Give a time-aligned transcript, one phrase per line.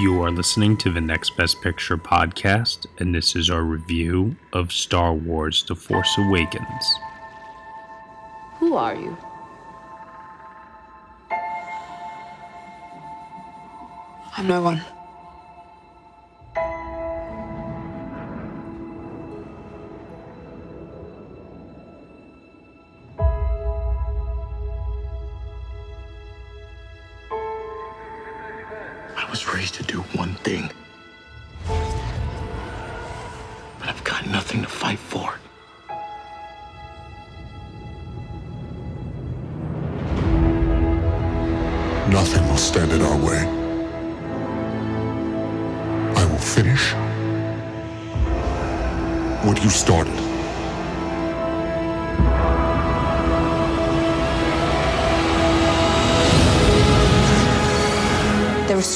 [0.00, 4.70] You are listening to the Next Best Picture podcast, and this is our review of
[4.70, 6.94] Star Wars The Force Awakens.
[8.60, 9.18] Who are you?
[14.36, 14.80] I'm no one.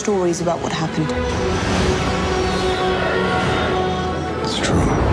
[0.02, 1.06] Stories about what happened.
[4.42, 5.11] It's true.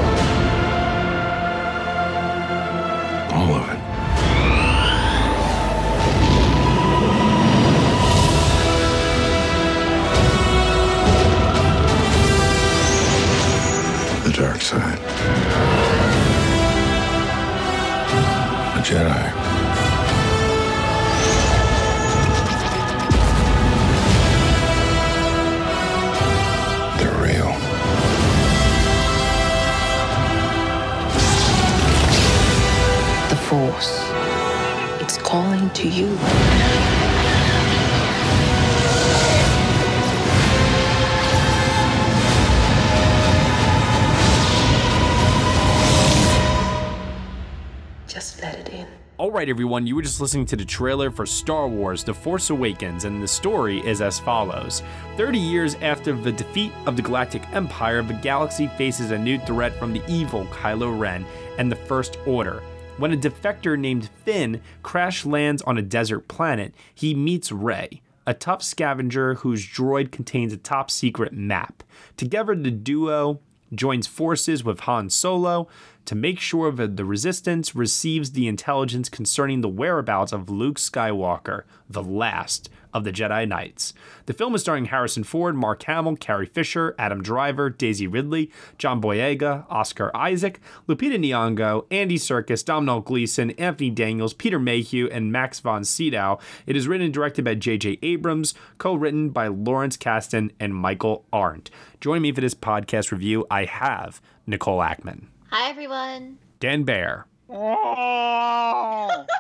[48.19, 48.85] Just let it in.
[49.17, 52.49] All right, everyone, you were just listening to the trailer for Star Wars The Force
[52.49, 54.83] Awakens, and the story is as follows
[55.15, 59.73] 30 years after the defeat of the Galactic Empire, the galaxy faces a new threat
[59.79, 61.25] from the evil Kylo Ren
[61.57, 62.61] and the First Order.
[62.97, 68.33] When a defector named Finn crash lands on a desert planet, he meets Rey, a
[68.33, 71.83] tough scavenger whose droid contains a top secret map.
[72.17, 73.39] Together, the duo
[73.73, 75.67] joins forces with Han Solo
[76.09, 81.65] to make sure that the Resistance receives the intelligence concerning the whereabouts of Luke Skywalker,
[81.87, 83.93] the last of the Jedi Knights.
[84.25, 88.49] The film is starring Harrison Ford, Mark Hamill, Carrie Fisher, Adam Driver, Daisy Ridley,
[88.79, 95.31] John Boyega, Oscar Isaac, Lupita Nyong'o, Andy Serkis, Domhnall Gleeson, Anthony Daniels, Peter Mayhew, and
[95.31, 96.39] Max von Sydow.
[96.65, 97.99] It is written and directed by J.J.
[98.01, 101.69] Abrams, co-written by Lawrence Kasdan and Michael Arndt.
[102.01, 103.45] Join me for this podcast review.
[103.51, 105.27] I have Nicole Ackman.
[105.51, 106.37] Hi, everyone.
[106.59, 107.25] Dan Bear.
[107.49, 109.25] Oh.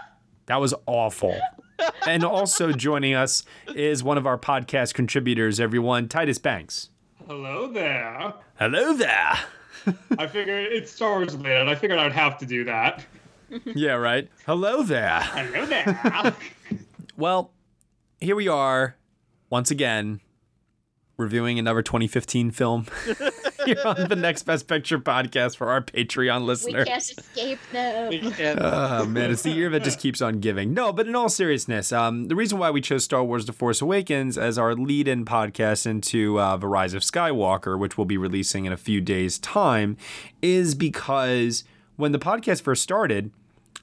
[0.47, 1.39] That was awful.
[2.07, 3.43] and also joining us
[3.75, 6.89] is one of our podcast contributors, everyone, Titus Banks.
[7.27, 8.33] Hello there.
[8.57, 9.37] Hello there.
[10.17, 11.67] I figured it's Star Wars related.
[11.67, 13.05] I figured I'd have to do that.
[13.63, 14.27] Yeah, right.
[14.47, 15.19] Hello there.
[15.21, 16.35] Hello there.
[17.15, 17.51] Well,
[18.19, 18.95] here we are
[19.51, 20.19] once again
[21.17, 22.87] reviewing another 2015 film
[23.65, 26.87] here on the Next Best Picture podcast for our Patreon We listeners.
[26.87, 28.57] can't escape them.
[28.61, 30.73] Oh man, it's the year that just keeps on giving.
[30.73, 33.81] No, but in all seriousness, um, the reason why we chose Star Wars: The Force
[33.81, 38.65] Awakens as our lead-in podcast into uh, the Rise of Skywalker, which we'll be releasing
[38.65, 39.97] in a few days' time,
[40.41, 41.63] is because
[41.95, 43.31] when the podcast first started,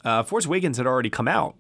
[0.05, 1.55] uh, Force Awakens had already come out.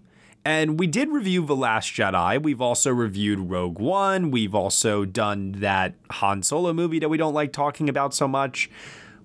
[0.47, 2.41] And we did review The Last Jedi.
[2.41, 4.31] We've also reviewed Rogue One.
[4.31, 8.71] We've also done that Han Solo movie that we don't like talking about so much.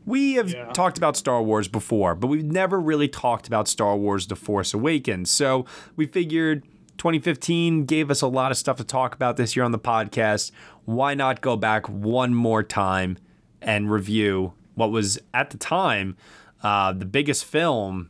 [0.03, 0.71] We have Yeah.
[0.73, 4.73] talked about Star Wars before, but we've never really talked about Star Wars The Force
[4.73, 5.29] Awakens.
[5.29, 5.63] So
[5.95, 6.63] we figured
[6.97, 10.49] 2015 gave us a lot of stuff to talk about this year on the podcast.
[10.85, 13.19] Why not go back one more time
[13.61, 16.17] and review what was at the time
[16.63, 18.09] uh, the biggest film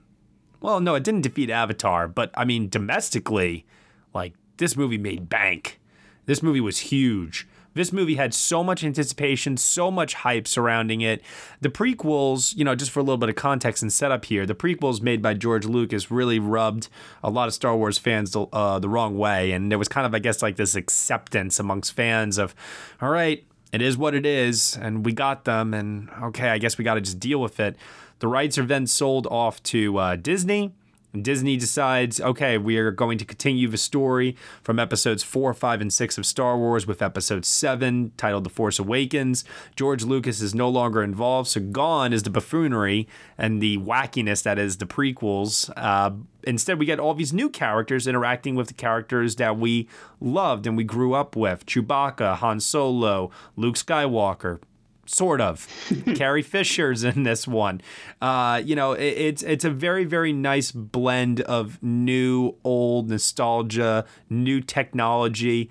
[0.61, 3.66] well, no, it didn't defeat Avatar, but I mean, domestically,
[4.13, 5.79] like this movie made bank.
[6.25, 7.47] This movie was huge.
[7.73, 11.21] This movie had so much anticipation, so much hype surrounding it.
[11.62, 14.53] The prequels, you know, just for a little bit of context and setup here, the
[14.53, 16.89] prequels made by George Lucas really rubbed
[17.24, 19.53] a lot of Star Wars fans the, uh, the wrong way.
[19.53, 22.53] And there was kind of, I guess, like this acceptance amongst fans of,
[23.01, 26.77] all right, it is what it is, and we got them, and okay, I guess
[26.77, 27.77] we got to just deal with it.
[28.21, 30.73] The rights are then sold off to uh, Disney,
[31.19, 35.91] Disney decides, okay, we are going to continue the story from episodes four, five, and
[35.91, 39.44] six of Star Wars with episode seven, titled The Force Awakens.
[39.75, 43.07] George Lucas is no longer involved, so gone is the buffoonery
[43.38, 45.69] and the wackiness that is the prequels.
[45.75, 46.12] Uh,
[46.44, 49.89] instead, we get all these new characters interacting with the characters that we
[50.21, 54.59] loved and we grew up with Chewbacca, Han Solo, Luke Skywalker,
[55.06, 55.68] sort of.
[56.15, 57.81] Carrie Fisher's in this one.
[58.21, 64.06] Uh, you know, it, it's it's a very very nice blend of new, old nostalgia,
[64.30, 65.69] new technology.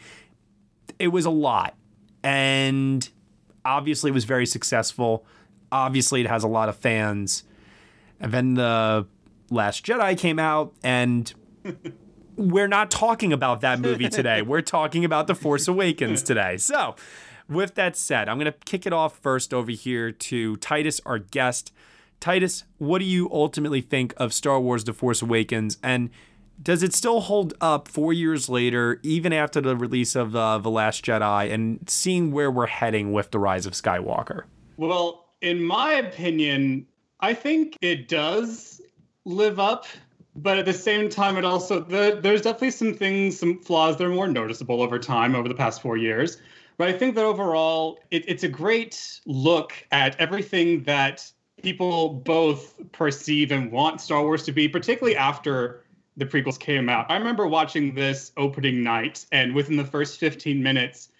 [0.98, 1.76] It was a lot,
[2.22, 3.08] and
[3.64, 5.24] obviously it was very successful.
[5.72, 7.44] Obviously, it has a lot of fans.
[8.18, 9.06] And then the
[9.50, 11.32] Last Jedi came out, and
[12.36, 14.42] we're not talking about that movie today.
[14.42, 16.56] We're talking about The Force Awakens today.
[16.56, 16.96] So,
[17.50, 21.18] with that said, I'm going to kick it off first over here to Titus, our
[21.18, 21.72] guest.
[22.20, 25.78] Titus, what do you ultimately think of Star Wars The Force Awakens?
[25.82, 26.10] And
[26.62, 30.70] does it still hold up four years later, even after the release of uh, The
[30.70, 34.44] Last Jedi, and seeing where we're heading with The Rise of Skywalker?
[34.76, 36.86] Well, in my opinion,
[37.20, 38.80] I think it does
[39.24, 39.86] live up,
[40.36, 44.04] but at the same time, it also the, there's definitely some things, some flaws that
[44.04, 46.38] are more noticeable over time over the past four years.
[46.80, 51.30] But I think that overall, it, it's a great look at everything that
[51.62, 55.84] people both perceive and want Star Wars to be, particularly after
[56.16, 57.04] the prequels came out.
[57.10, 61.10] I remember watching this opening night, and within the first 15 minutes,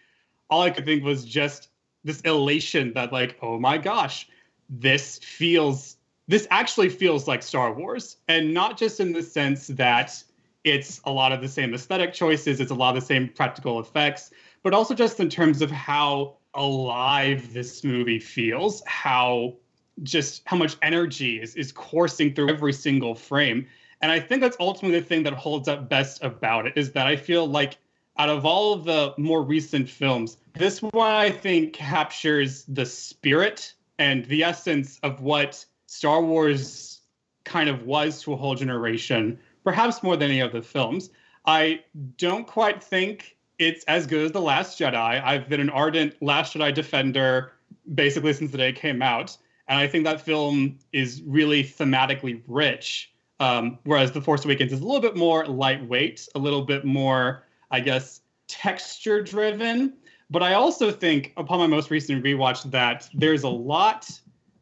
[0.48, 1.68] all I could think was just
[2.04, 4.30] this elation that, like, oh my gosh,
[4.70, 8.16] this feels, this actually feels like Star Wars.
[8.28, 10.24] And not just in the sense that
[10.64, 13.78] it's a lot of the same aesthetic choices, it's a lot of the same practical
[13.78, 14.30] effects,
[14.62, 19.56] but also just in terms of how alive this movie feels, how
[20.02, 23.66] just how much energy is, is coursing through every single frame.
[24.00, 27.06] And I think that's ultimately the thing that holds up best about it is that
[27.06, 27.76] I feel like
[28.18, 33.74] out of all of the more recent films, this one I think captures the spirit
[33.98, 37.00] and the essence of what Star Wars
[37.44, 41.10] kind of was to a whole generation, perhaps more than any of the films.
[41.46, 41.84] I
[42.16, 45.22] don't quite think it's as good as The Last Jedi.
[45.22, 47.52] I've been an ardent Last Jedi defender
[47.94, 49.36] basically since the day it came out.
[49.68, 53.12] And I think that film is really thematically rich.
[53.38, 57.44] Um, whereas The Force Awakens is a little bit more lightweight, a little bit more,
[57.70, 59.92] I guess, texture driven.
[60.30, 64.10] But I also think, upon my most recent rewatch, that there's a lot.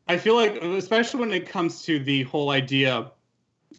[0.08, 3.12] I feel like, especially when it comes to the whole idea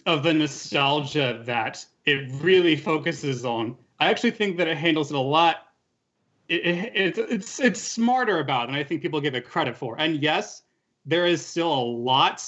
[0.06, 5.16] of the nostalgia that it really focuses on, I actually think that it handles it
[5.16, 5.68] a lot.
[6.48, 6.66] It,
[6.96, 10.00] it, it's it's smarter about, and I think people give it credit for.
[10.00, 10.63] And yes,
[11.06, 12.44] there is still a lot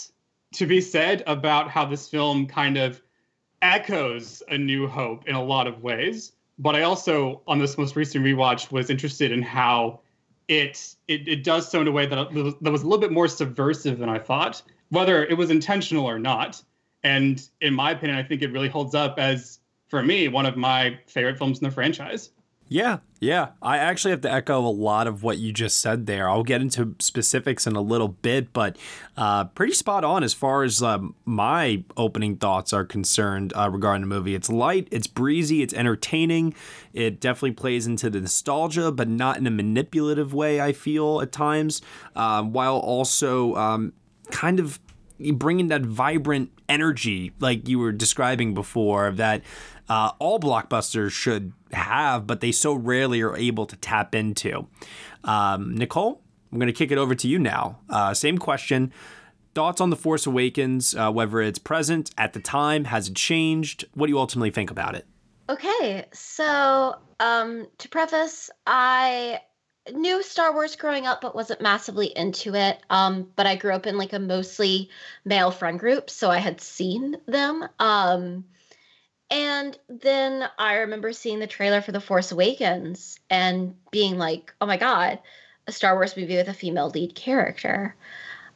[0.54, 3.02] to be said about how this film kind of
[3.62, 6.34] echoes A New Hope in a lot of ways.
[6.58, 10.02] But I also, on this most recent rewatch, was interested in how
[10.48, 13.28] it it, it does so in a way that, that was a little bit more
[13.28, 16.62] subversive than I thought, whether it was intentional or not.
[17.04, 19.60] And in my opinion, I think it really holds up as
[19.92, 22.32] for me, one of my favorite films in the franchise.
[22.70, 23.50] Yeah, yeah.
[23.62, 26.30] I actually have to echo a lot of what you just said there.
[26.30, 28.78] I'll get into specifics in a little bit, but
[29.18, 34.04] uh, pretty spot on as far as um, my opening thoughts are concerned uh, regarding
[34.04, 34.34] the movie.
[34.34, 36.54] It's light, it's breezy, it's entertaining.
[36.94, 41.34] It definitely plays into the nostalgia, but not in a manipulative way, I feel at
[41.34, 41.82] times,
[42.16, 43.92] um, while also um,
[44.30, 44.80] kind of
[45.34, 49.42] bringing that vibrant energy like you were describing before that
[49.90, 54.68] uh, all blockbusters should have, but they so rarely are able to tap into.
[55.24, 56.22] Um, Nicole,
[56.52, 57.80] I'm going to kick it over to you now.
[57.90, 58.94] Uh, same question.
[59.54, 63.86] Thoughts on The Force Awakens, uh, whether it's present at the time, has it changed?
[63.94, 65.06] What do you ultimately think about it?
[65.50, 69.42] Okay, so um, to preface, I
[69.92, 72.80] knew Star Wars growing up, but wasn't massively into it.
[72.90, 74.90] Um, but I grew up in like a mostly
[75.26, 77.68] male friend group, so I had seen them.
[77.80, 78.46] Um,
[79.30, 84.66] and then I remember seeing the trailer for The Force Awakens and being like, oh
[84.66, 85.20] my God,
[85.68, 87.96] a Star Wars movie with a female lead character.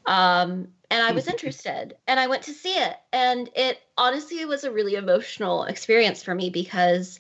[0.05, 2.95] Um, and I was interested and I went to see it.
[3.11, 7.19] And it honestly was a really emotional experience for me because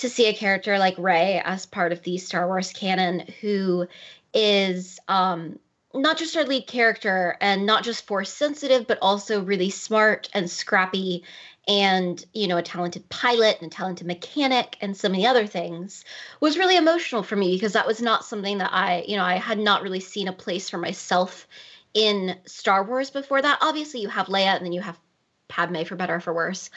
[0.00, 3.86] to see a character like Rey as part of the Star Wars canon who
[4.32, 5.58] is um,
[5.92, 10.50] not just our lead character and not just force sensitive, but also really smart and
[10.50, 11.24] scrappy
[11.68, 16.06] and you know a talented pilot and a talented mechanic and so many other things
[16.40, 19.34] was really emotional for me because that was not something that i you know i
[19.34, 21.46] had not really seen a place for myself
[21.92, 24.98] in star wars before that obviously you have leia and then you have
[25.50, 26.70] Padme for better or for worse.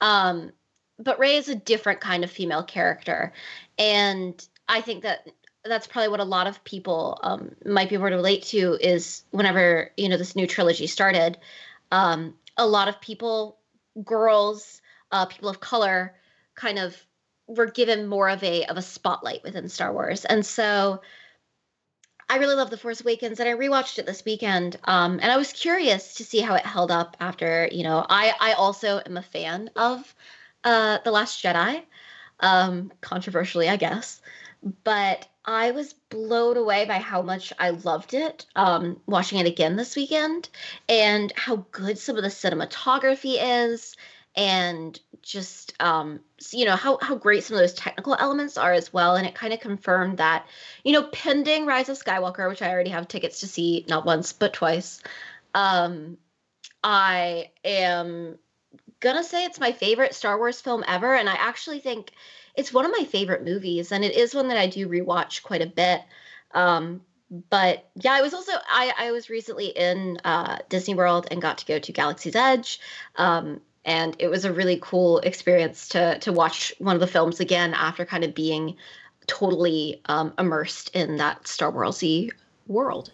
[0.00, 0.52] Um,
[0.98, 3.32] but Rey is a different kind of female character,
[3.78, 5.28] and I think that
[5.64, 9.22] that's probably what a lot of people um, might be able to relate to is
[9.30, 11.38] whenever you know this new trilogy started
[11.92, 13.58] um, a lot of people
[14.04, 14.80] girls
[15.12, 16.14] uh, people of color
[16.54, 16.96] kind of
[17.46, 20.24] were given more of a of a spotlight within star wars.
[20.24, 21.00] And so
[22.30, 25.36] i really love the force awakens and i rewatched it this weekend um, and i
[25.38, 29.16] was curious to see how it held up after you know i i also am
[29.16, 30.14] a fan of
[30.68, 31.82] uh, the last jedi
[32.40, 34.20] um, controversially i guess.
[34.82, 39.76] But I was blown away by how much I loved it um, watching it again
[39.76, 40.48] this weekend
[40.88, 43.96] and how good some of the cinematography is
[44.36, 46.20] and just um,
[46.52, 49.16] you know how how great some of those technical elements are as well.
[49.16, 50.46] And it kind of confirmed that
[50.84, 54.32] you know pending rise of skywalker which i already have tickets to see not once
[54.32, 55.02] but twice
[55.54, 56.18] um,
[56.84, 58.38] i am
[59.00, 62.12] gonna say it's my favorite star wars film ever and i actually think
[62.58, 65.62] it's one of my favorite movies, and it is one that I do rewatch quite
[65.62, 66.02] a bit.
[66.52, 67.02] Um,
[67.50, 71.58] but yeah, I was also I, I was recently in uh, Disney World and got
[71.58, 72.80] to go to Galaxy's Edge,
[73.14, 77.38] um, and it was a really cool experience to to watch one of the films
[77.38, 78.76] again after kind of being
[79.28, 82.30] totally um, immersed in that Star Warsy
[82.66, 83.12] world.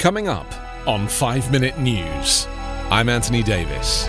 [0.00, 0.52] Coming up
[0.88, 2.48] on Five Minute News,
[2.90, 4.08] I'm Anthony Davis.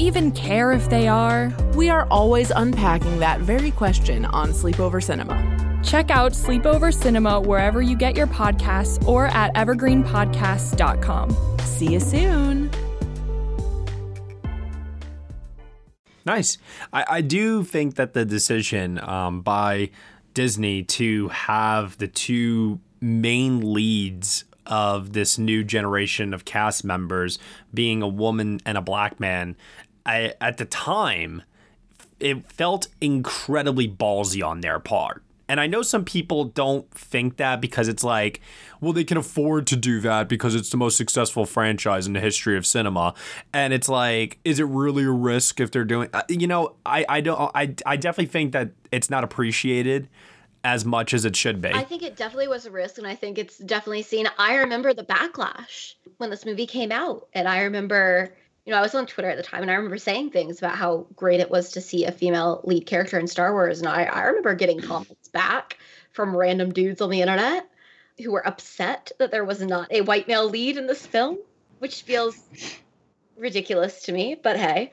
[0.01, 1.53] even care if they are?
[1.75, 5.79] We are always unpacking that very question on Sleepover Cinema.
[5.83, 11.57] Check out Sleepover Cinema wherever you get your podcasts or at evergreenpodcasts.com.
[11.59, 12.71] See you soon.
[16.25, 16.57] Nice.
[16.91, 19.91] I, I do think that the decision um, by
[20.33, 27.39] Disney to have the two main leads of this new generation of cast members
[27.73, 29.55] being a woman and a black man,
[30.05, 31.43] I, at the time,
[32.19, 35.23] it felt incredibly ballsy on their part.
[35.51, 38.39] And I know some people don't think that because it's like,
[38.79, 42.21] well, they can afford to do that because it's the most successful franchise in the
[42.21, 43.13] history of cinema.
[43.51, 46.07] And it's like, is it really a risk if they're doing?
[46.13, 50.07] Uh, you know, I I don't I I definitely think that it's not appreciated
[50.63, 51.69] as much as it should be.
[51.73, 54.29] I think it definitely was a risk, and I think it's definitely seen.
[54.37, 58.33] I remember the backlash when this movie came out, and I remember
[58.65, 60.75] you know, I was on Twitter at the time and I remember saying things about
[60.75, 63.79] how great it was to see a female lead character in Star Wars.
[63.79, 65.77] And I, I remember getting comments back
[66.11, 67.67] from random dudes on the internet
[68.23, 71.39] who were upset that there was not a white male lead in this film,
[71.79, 72.37] which feels
[73.35, 74.35] ridiculous to me.
[74.41, 74.91] But hey,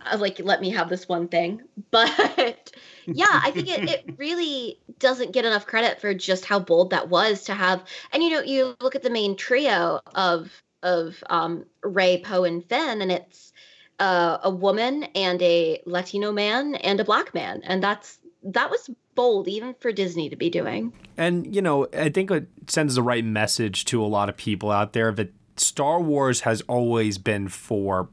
[0.00, 1.62] I like, let me have this one thing.
[1.90, 2.72] But
[3.06, 7.08] yeah, I think it, it really doesn't get enough credit for just how bold that
[7.08, 7.82] was to have.
[8.12, 12.64] And, you know, you look at the main trio of of um, Rey, Poe, and
[12.64, 13.52] Finn, and it's
[13.98, 18.90] uh, a woman and a Latino man and a black man, and that's that was
[19.14, 20.92] bold even for Disney to be doing.
[21.16, 24.70] And you know, I think it sends the right message to a lot of people
[24.70, 28.08] out there that Star Wars has always been for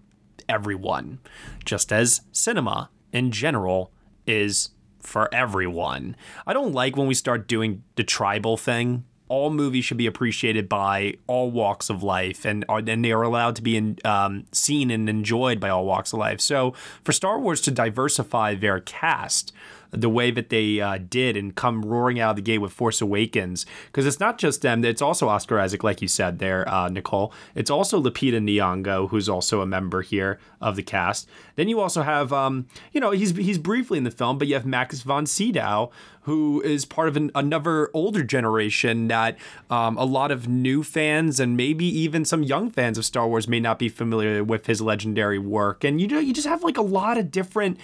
[0.49, 1.19] everyone,
[1.63, 3.91] just as cinema in general
[4.25, 4.69] is
[4.99, 6.15] for everyone.
[6.45, 10.69] I don't like when we start doing the tribal thing all movies should be appreciated
[10.69, 14.91] by all walks of life and and they are allowed to be in, um, seen
[14.91, 16.41] and enjoyed by all walks of life.
[16.41, 19.51] So for Star Wars to diversify their cast
[19.91, 23.01] the way that they uh, did and come roaring out of the gate with Force
[23.01, 23.65] Awakens.
[23.87, 27.33] Because it's not just them; it's also Oscar Isaac, like you said there, uh, Nicole.
[27.55, 31.27] It's also Lupita Nyong'o, who's also a member here of the cast.
[31.55, 34.53] Then you also have, um, you know, he's he's briefly in the film, but you
[34.55, 35.91] have Max von Sydow,
[36.21, 39.37] who is part of an, another older generation that
[39.69, 43.47] um, a lot of new fans and maybe even some young fans of Star Wars
[43.47, 45.83] may not be familiar with his legendary work.
[45.83, 47.79] And you know, you just have like a lot of different.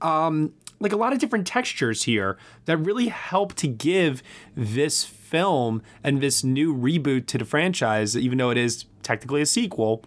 [0.00, 4.22] Um, like a lot of different textures here that really help to give
[4.54, 9.46] this film and this new reboot to the franchise, even though it is technically a
[9.46, 10.04] sequel,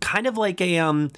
[0.00, 1.10] kind of like a um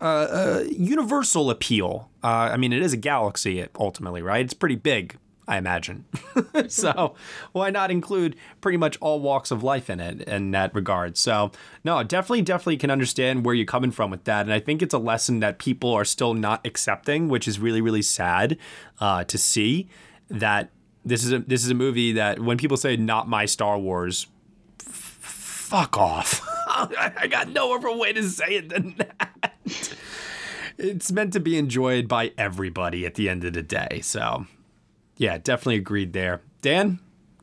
[0.00, 2.10] uh, uh universal appeal.
[2.22, 4.44] Uh, I mean, it is a galaxy ultimately, right?
[4.44, 5.16] It's pretty big,
[5.50, 6.04] I imagine.
[6.68, 7.16] so
[7.50, 11.16] why not include pretty much all walks of life in it in that regard?
[11.16, 11.50] So
[11.82, 14.94] no, definitely, definitely can understand where you're coming from with that, and I think it's
[14.94, 18.58] a lesson that people are still not accepting, which is really, really sad
[19.00, 19.88] uh, to see.
[20.28, 20.70] That
[21.04, 24.28] this is a this is a movie that when people say not my Star Wars,
[24.78, 26.46] f- fuck off.
[26.68, 29.52] I got no other way to say it than that.
[30.78, 33.98] It's meant to be enjoyed by everybody at the end of the day.
[34.04, 34.46] So
[35.20, 36.40] yeah, definitely agreed there.
[36.62, 36.98] Dan,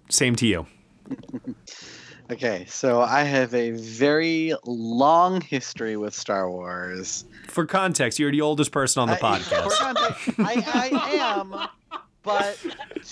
[0.09, 0.65] same to you.
[2.29, 7.23] Okay, so I have a very long history with Star Wars.
[7.47, 9.63] For context, you're the oldest person on the I, podcast.
[9.63, 11.55] For context, I, I am,
[12.23, 12.57] but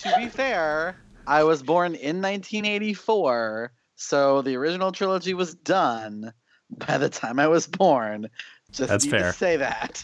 [0.01, 6.33] to be fair, I was born in 1984, so the original trilogy was done
[6.69, 8.29] by the time I was born.
[8.73, 9.31] Just That's need fair.
[9.31, 10.03] to say that.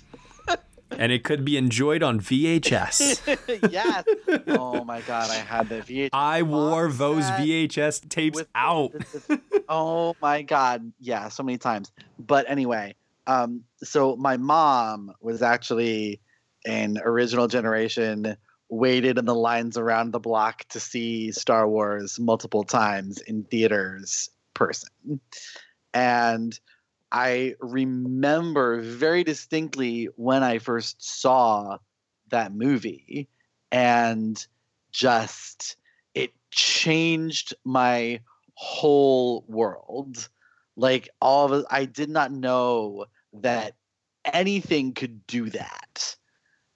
[0.98, 3.71] And it could be enjoyed on VHS.
[3.71, 4.03] yes.
[4.48, 6.10] Oh my god, I had the VHS.
[6.13, 8.93] I wore those VHS tapes out.
[9.69, 11.91] oh my god, yeah, so many times.
[12.19, 12.95] But anyway,
[13.27, 16.21] um, so my mom was actually
[16.65, 18.38] an original generation,
[18.69, 24.29] waited in the lines around the block to see Star Wars multiple times in theaters
[24.53, 25.19] person.
[25.93, 26.57] And
[27.12, 31.77] I remember very distinctly when I first saw
[32.30, 33.27] that movie
[33.72, 34.46] and
[34.91, 35.75] just
[36.13, 38.22] it changed my
[38.53, 40.30] whole world.
[40.77, 43.75] Like all of I did not know that
[44.25, 46.15] anything could do that.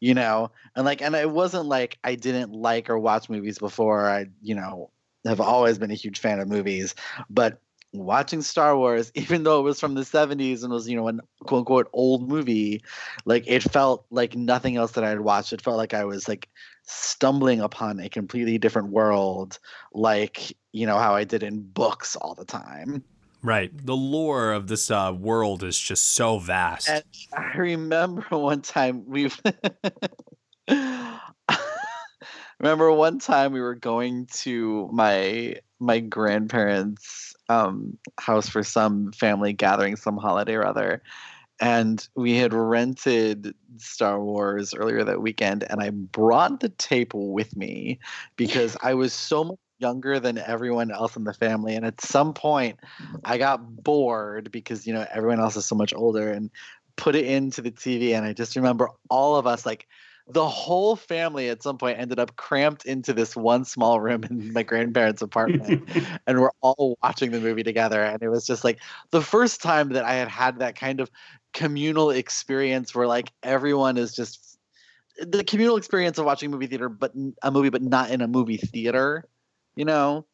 [0.02, 4.10] You know, and like, and it wasn't like I didn't like or watch movies before.
[4.10, 4.92] I, you know,
[5.26, 6.94] have always been a huge fan of movies,
[7.30, 7.60] but
[8.00, 11.22] watching Star Wars, even though it was from the 70s and was, you know, an
[11.46, 12.82] quote unquote old movie,
[13.26, 15.54] like it felt like nothing else that I had watched.
[15.54, 16.50] It felt like I was like
[16.84, 19.60] stumbling upon a completely different world,
[19.94, 23.04] like, you know, how I did in books all the time.
[23.46, 23.72] Right.
[23.86, 26.90] The lore of this uh, world is just so vast.
[26.90, 29.40] And I remember one time we've.
[32.60, 39.54] remember one time we were going to my my grandparents' um, house for some family
[39.54, 41.02] gathering, some holiday or other,
[41.60, 47.56] and we had rented Star Wars earlier that weekend, and I brought the tape with
[47.56, 48.00] me
[48.36, 52.34] because I was so much younger than everyone else in the family, and at some
[52.34, 52.80] point,
[53.24, 56.50] I got bored because you know everyone else is so much older, and
[56.98, 59.88] put it into the TV, and I just remember all of us like
[60.28, 64.52] the whole family at some point ended up cramped into this one small room in
[64.54, 65.88] my grandparents' apartment
[66.28, 68.80] and we're all watching the movie together and it was just like
[69.12, 71.12] the first time that i had had that kind of
[71.54, 74.58] communal experience where like everyone is just
[75.20, 78.28] the communal experience of watching a movie theater but a movie but not in a
[78.28, 79.26] movie theater
[79.76, 80.26] you know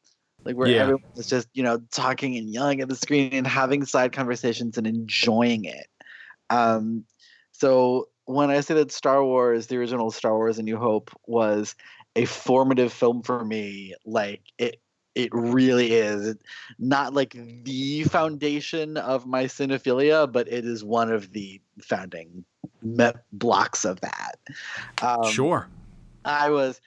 [0.45, 0.81] like where Yeah.
[0.83, 4.77] everyone is just you know talking and yelling at the screen and having side conversations
[4.77, 5.87] and enjoying it
[6.49, 7.03] um
[7.51, 11.75] so when I say that Star Wars, the original Star Wars: A New Hope, was
[12.15, 14.81] a formative film for me, like it,
[15.15, 16.35] it really is
[16.79, 22.45] not like the foundation of my cinephilia, but it is one of the founding
[22.81, 24.39] me- blocks of that.
[25.01, 25.67] Um, sure.
[26.25, 26.79] I was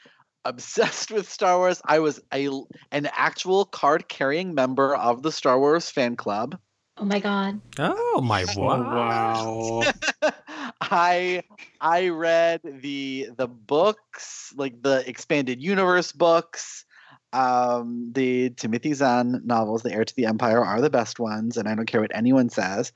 [0.45, 1.81] obsessed with Star Wars.
[1.85, 2.49] I was a
[2.93, 6.59] an actual card carrying member of the Star Wars fan club.
[6.97, 7.61] Oh my god.
[7.79, 9.83] Oh my wow.
[10.81, 11.43] I
[11.81, 16.85] I read the the books, like the expanded universe books.
[17.33, 21.67] Um, the Timothy Zahn novels, The Heir to the Empire, are the best ones, and
[21.69, 22.93] I don't care what anyone says.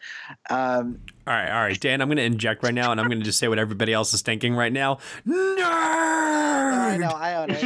[0.49, 2.01] Um, All right, all right, Dan.
[2.01, 4.15] I'm going to inject right now, and I'm going to just say what everybody else
[4.15, 4.99] is thinking right now.
[5.25, 7.65] No I know, I own it.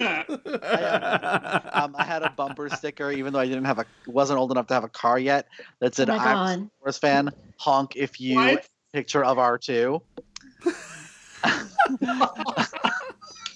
[0.00, 1.62] I, own it.
[1.74, 4.68] Um, I had a bumper sticker, even though I didn't have a wasn't old enough
[4.68, 5.48] to have a car yet.
[5.80, 6.48] That said, Oh my "I'm a God.
[6.48, 8.68] Star Wars fan." Honk if you What?
[8.94, 10.00] Picture of R two.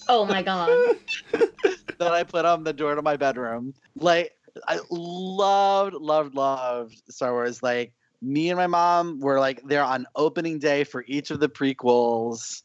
[0.08, 0.76] Oh my god.
[1.98, 3.74] that I put on the door to my bedroom.
[3.94, 4.32] Like
[4.66, 7.62] I loved, loved, loved Star Wars.
[7.62, 11.48] Like me and my mom were like there on opening day for each of the
[11.48, 12.62] prequels.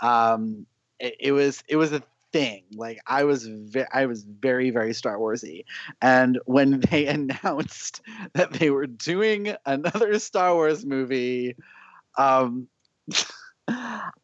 [0.00, 0.66] Um,
[0.98, 2.64] it, it was it was a thing.
[2.74, 5.64] Like I was ve- I was very very Star Warsy,
[6.00, 8.00] and when they announced
[8.32, 11.56] that they were doing another Star Wars movie,
[12.16, 12.68] um,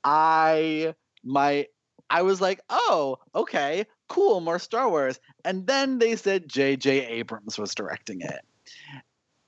[0.04, 1.66] I my
[2.10, 5.20] I was like, oh, okay, cool, more Star Wars.
[5.44, 7.06] And then they said J.J.
[7.06, 8.40] Abrams was directing it.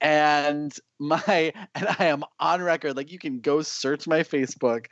[0.01, 4.87] And my and I am on record, like you can go search my Facebook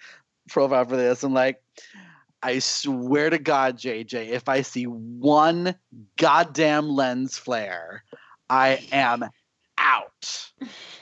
[0.48, 1.22] profile for this.
[1.22, 1.62] And like,
[2.42, 5.74] I swear to God, JJ, if I see one
[6.16, 8.02] goddamn lens flare,
[8.48, 9.24] I am
[9.78, 10.50] out.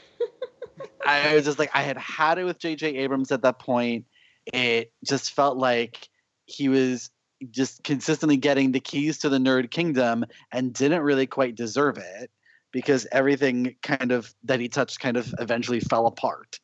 [1.06, 4.06] I was just like, I had had it with JJ Abrams at that point.
[4.46, 6.08] It just felt like
[6.46, 7.10] he was
[7.50, 12.30] just consistently getting the keys to the nerd kingdom and didn't really quite deserve it
[12.72, 16.58] because everything kind of that he touched kind of eventually fell apart.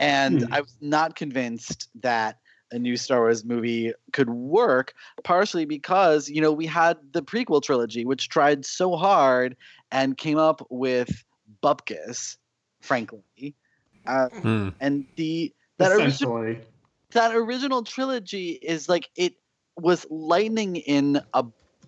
[0.00, 0.52] And Hmm.
[0.52, 2.38] I was not convinced that
[2.72, 4.94] a new Star Wars movie could work,
[5.24, 9.56] partially because, you know, we had the prequel trilogy, which tried so hard
[9.92, 11.24] and came up with
[11.62, 12.36] Bupkis,
[12.80, 13.54] frankly.
[14.06, 14.68] Uh, Hmm.
[14.80, 16.38] And the that original
[17.12, 19.34] that original trilogy is like it
[19.76, 21.44] was lightning in a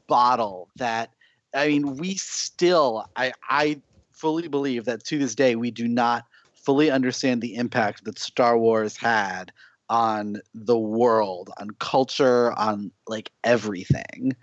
[0.06, 1.10] bottle that
[1.54, 3.80] i mean we still i i
[4.12, 8.58] fully believe that to this day we do not fully understand the impact that star
[8.58, 9.52] wars had
[9.88, 14.34] on the world on culture on like everything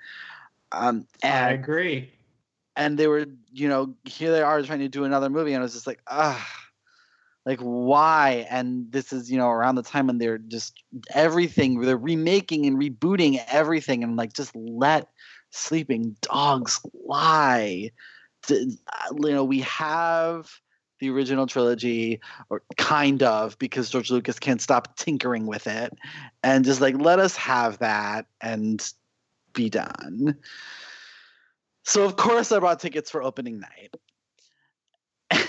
[0.72, 2.12] um I agree.
[2.76, 5.64] And they were you know here they are trying to do another movie and i
[5.64, 6.46] was just like ah
[7.46, 8.48] like why?
[8.50, 10.82] And this is you know around the time when they're just
[11.14, 15.10] everything they're remaking and rebooting everything and like just let
[15.52, 17.92] sleeping dogs lie.
[18.50, 20.52] Uh, you know we have
[21.00, 25.92] the original trilogy or kind of because george lucas can't stop tinkering with it
[26.44, 28.92] and just like let us have that and
[29.54, 30.38] be done
[31.86, 33.96] so of course i bought tickets for opening night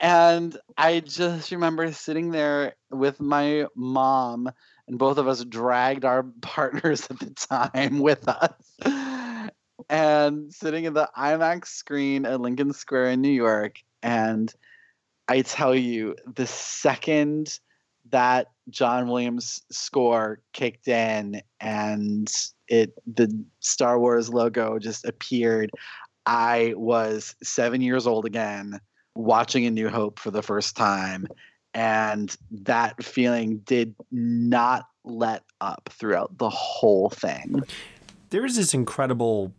[0.00, 4.50] and I just remember sitting there with my mom,
[4.86, 9.50] and both of us dragged our partners at the time with us,
[9.88, 13.78] and sitting in the IMAX screen at Lincoln Square in New York.
[14.02, 14.52] And
[15.28, 17.58] I tell you, the second
[18.10, 22.32] that John Williams score kicked in and
[22.68, 25.70] it the Star Wars logo just appeared,
[26.24, 28.80] I was seven years old again
[29.14, 31.26] watching A New Hope for the first time.
[31.72, 37.62] And that feeling did not let up throughout the whole thing.
[38.30, 39.52] there is this incredible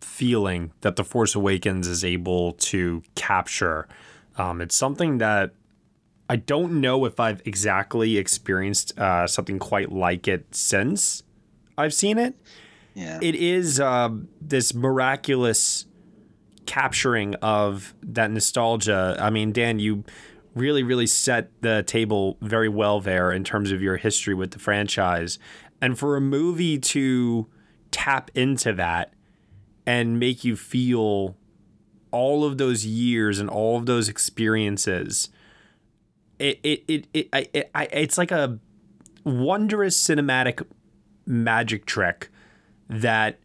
[0.00, 3.88] feeling that The Force Awakens is able to capture.
[4.36, 5.54] Um, it's something that
[6.28, 11.22] I don't know if I've exactly experienced uh, something quite like it since
[11.76, 12.34] I've seen it.
[12.94, 13.18] Yeah.
[13.22, 15.86] It is um this miraculous
[16.66, 19.16] capturing of that nostalgia.
[19.18, 20.04] I mean, Dan, you
[20.54, 24.58] really, really set the table very well there in terms of your history with the
[24.58, 25.38] franchise.
[25.80, 27.46] And for a movie to
[27.90, 29.12] tap into that
[29.86, 31.36] and make you feel
[32.10, 35.30] all of those years and all of those experiences,
[36.38, 38.58] it it it, it, I, it I, it's like a
[39.24, 40.64] wondrous cinematic
[41.26, 42.30] magic trick
[42.88, 43.38] that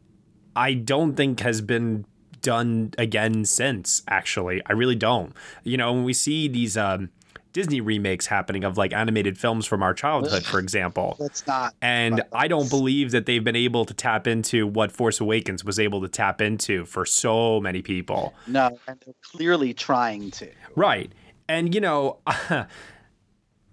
[0.55, 2.05] I don't think has been
[2.41, 7.09] done again since actually i really don't you know when we see these um
[7.51, 11.73] disney remakes happening of like animated films from our childhood for example Let's not.
[11.81, 15.79] and i don't believe that they've been able to tap into what force awakens was
[15.79, 20.49] able to tap into for so many people No, and they're clearly trying to.
[20.75, 21.11] Right.
[21.49, 22.19] And, you know,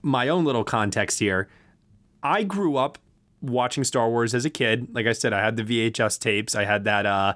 [0.02, 1.48] my own little context here
[2.22, 2.98] I grew up
[3.50, 4.88] watching Star Wars as a kid.
[4.94, 6.54] Like I said, I had the VHS tapes.
[6.54, 7.34] I had that, uh,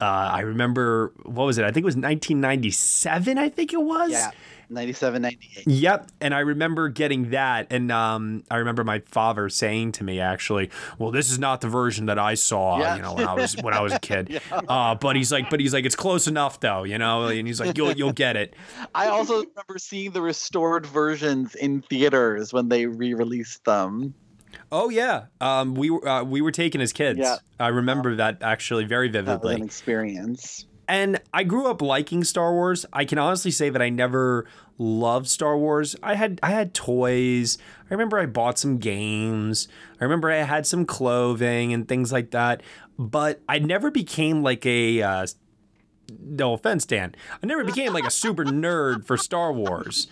[0.00, 1.62] uh, I remember, what was it?
[1.64, 4.10] I think it was 1997, I think it was.
[4.10, 4.30] Yeah.
[4.70, 5.66] 97, 98.
[5.66, 10.20] Yep, and I remember getting that, and um, I remember my father saying to me,
[10.20, 12.96] actually, "Well, this is not the version that I saw, Yeah.
[12.96, 14.40] you know, when I was when I was a kid." Yeah.
[14.68, 17.60] uh, but he's like, but he's like, it's close enough though, you know, and he's
[17.60, 18.54] like, you'll you'll get it.
[18.94, 24.14] I also remember seeing the restored versions in theaters when they re-released them.
[24.72, 27.18] Oh yeah, um, we were uh, we were taken as kids.
[27.18, 27.36] Yeah.
[27.58, 29.54] I remember that actually very That was vividly.
[29.56, 30.66] an experience.
[30.86, 32.84] And I grew up liking Star Wars.
[32.92, 35.96] I can honestly say that I never loved Star Wars.
[36.02, 37.56] I had I had toys.
[37.90, 39.66] I remember I bought some games.
[40.00, 42.62] I remember I had some clothing and things like that.
[42.98, 45.26] But I never became like a uh,
[46.20, 47.14] no offense, Dan.
[47.42, 50.06] I never became like a super nerd for Star Wars.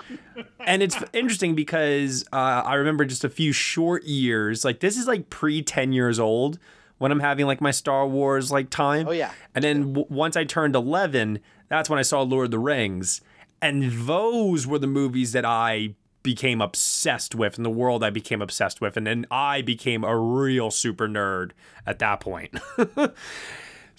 [0.61, 4.64] And it's interesting because uh, I remember just a few short years.
[4.64, 6.59] Like this is like pre ten years old
[6.98, 9.09] when I'm having like my Star Wars like time.
[9.09, 9.33] Oh yeah.
[9.57, 13.20] And then w- once I turned 11, that's when I saw Lord of the Rings.
[13.61, 18.40] And those were the movies that I became obsessed with and the world I became
[18.40, 18.96] obsessed with.
[18.96, 21.50] And then I became a real super nerd
[21.87, 22.55] at that point.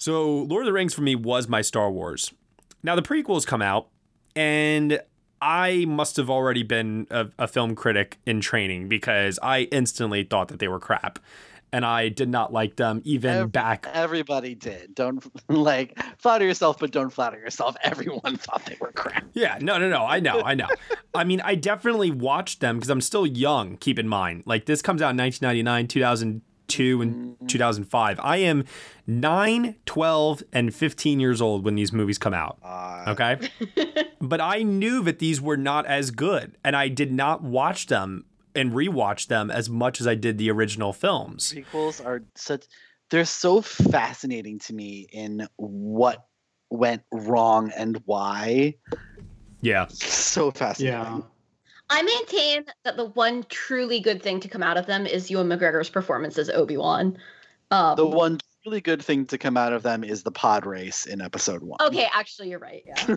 [0.04, 2.30] so Lord of the Rings for me was my Star Wars.
[2.82, 3.88] Now the prequels come out
[4.36, 5.00] and
[5.40, 10.48] I must have already been a, a film critic in training because I instantly thought
[10.48, 11.20] that they were crap
[11.72, 13.86] and I did not like them even Every- back.
[13.94, 14.94] Everybody did.
[14.94, 17.74] Don't like flatter yourself, but don't flatter yourself.
[17.82, 19.24] Everyone thought they were crap.
[19.32, 20.04] Yeah, no, no, no.
[20.04, 20.68] I know, I know.
[21.14, 23.78] I mean, I definitely watched them because I'm still young.
[23.78, 27.02] Keep in mind, like this comes out in 1999, 2002,
[27.40, 28.20] and 2005.
[28.22, 28.64] I am
[29.06, 32.58] 9, 12, and 15 years old when these movies come out.
[32.62, 33.10] Ah.
[33.10, 33.38] okay,
[34.20, 38.24] but I knew that these were not as good, and I did not watch them
[38.54, 41.52] and rewatch them as much as I did the original films.
[41.52, 42.66] Prequels are such
[43.10, 46.26] they're so fascinating to me in what
[46.70, 48.74] went wrong and why.
[49.60, 49.86] Yeah.
[49.88, 50.98] So fascinating.
[50.98, 51.20] Yeah.
[51.94, 55.48] I maintain that the one truly good thing to come out of them is Ewan
[55.48, 57.16] McGregor's performance as Obi Wan.
[57.70, 61.06] Um, The one really good thing to come out of them is the pod race
[61.06, 61.76] in episode one.
[61.82, 62.82] Okay, actually, you're right.
[62.86, 63.16] Yeah.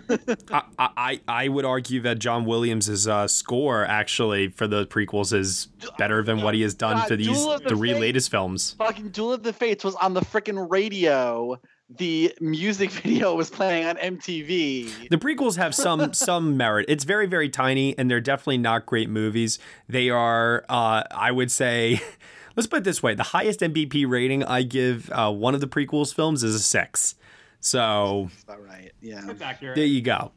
[0.78, 5.68] I, I I would argue that John Williams' uh, score actually for the prequels is
[5.96, 8.00] better than what he has done God, for these the three Fates.
[8.00, 8.76] latest films.
[8.78, 11.58] Fucking Duel of the Fates was on the freaking radio.
[11.90, 15.08] The music video was playing on MTV.
[15.08, 16.86] The prequels have some some merit.
[16.88, 19.58] It's very very tiny, and they're definitely not great movies.
[19.88, 22.00] They are, uh, I would say,
[22.56, 25.68] let's put it this way: the highest MVP rating I give uh, one of the
[25.68, 27.14] prequels films is a six.
[27.60, 29.22] So right, Yeah.
[29.26, 29.74] That's accurate.
[29.76, 30.32] there you go.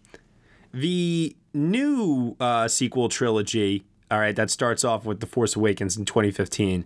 [0.73, 6.05] The new uh, sequel trilogy, all right, that starts off with The Force Awakens in
[6.05, 6.85] 2015.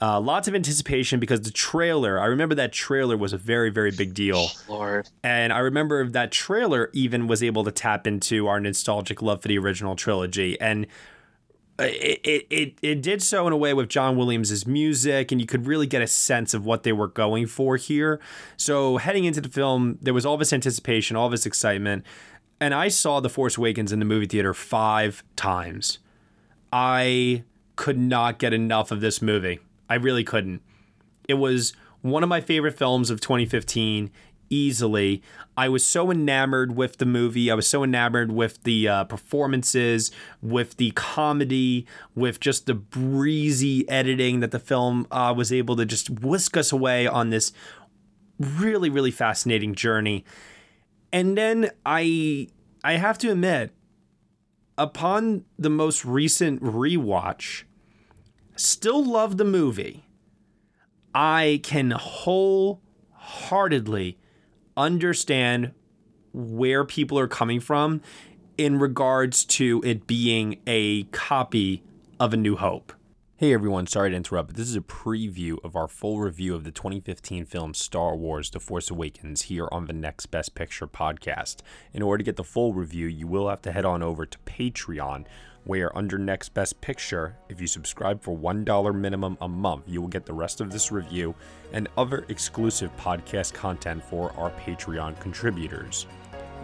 [0.00, 3.90] Uh, lots of anticipation because the trailer, I remember that trailer was a very, very
[3.90, 4.48] big deal.
[4.68, 5.08] Lord.
[5.22, 9.48] And I remember that trailer even was able to tap into our nostalgic love for
[9.48, 10.60] the original trilogy.
[10.60, 10.86] And
[11.78, 15.46] it, it, it, it did so in a way with John Williams' music, and you
[15.46, 18.20] could really get a sense of what they were going for here.
[18.56, 22.04] So, heading into the film, there was all this anticipation, all this excitement.
[22.60, 25.98] And I saw The Force Awakens in the movie theater five times.
[26.72, 27.42] I
[27.76, 29.58] could not get enough of this movie.
[29.88, 30.62] I really couldn't.
[31.28, 34.10] It was one of my favorite films of 2015,
[34.50, 35.22] easily.
[35.56, 37.50] I was so enamored with the movie.
[37.50, 40.10] I was so enamored with the uh, performances,
[40.42, 45.86] with the comedy, with just the breezy editing that the film uh, was able to
[45.86, 47.52] just whisk us away on this
[48.38, 50.24] really, really fascinating journey.
[51.12, 52.48] And then I,
[52.82, 53.70] I have to admit,
[54.76, 57.62] upon the most recent rewatch,
[58.56, 60.06] still love the movie.
[61.14, 64.18] I can wholeheartedly
[64.76, 65.72] understand
[66.32, 68.00] where people are coming from
[68.58, 71.82] in regards to it being a copy
[72.18, 72.92] of A New Hope.
[73.36, 76.62] Hey everyone, sorry to interrupt, but this is a preview of our full review of
[76.62, 81.56] the 2015 film Star Wars The Force Awakens here on the Next Best Picture podcast.
[81.92, 84.38] In order to get the full review, you will have to head on over to
[84.46, 85.24] Patreon,
[85.64, 90.06] where under Next Best Picture, if you subscribe for $1 minimum a month, you will
[90.06, 91.34] get the rest of this review
[91.72, 96.06] and other exclusive podcast content for our Patreon contributors.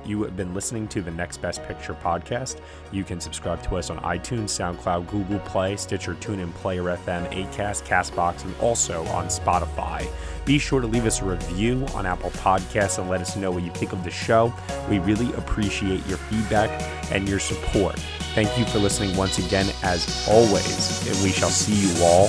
[0.04, 2.60] You have been listening to the Next Best Picture podcast.
[2.92, 7.86] You can subscribe to us on iTunes, SoundCloud, Google Play, Stitcher, TuneIn, Player FM, Acast,
[7.86, 10.06] Castbox, and also on Spotify.
[10.44, 13.62] Be sure to leave us a review on Apple Podcasts and let us know what
[13.62, 14.52] you think of the show.
[14.88, 16.70] We really appreciate your feedback
[17.12, 17.98] and your support.
[18.34, 22.26] Thank you for listening once again, as always, and we shall see you all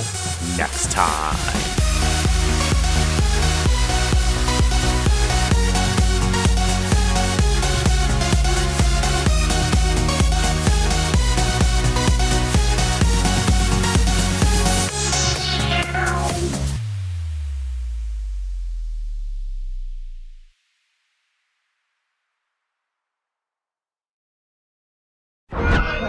[0.56, 1.81] next time.